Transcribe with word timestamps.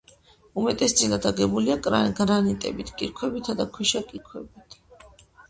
უმეტესწილად 0.61 1.27
აგებულია 1.31 1.75
გრანიტებით, 2.21 2.91
კირქვებითა 3.03 3.57
და 3.61 3.69
ქვიშაქვებით. 3.79 4.81